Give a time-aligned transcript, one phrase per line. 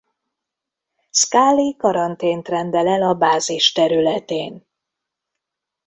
[1.11, 4.67] Scully karantént rendel el a bázis területén.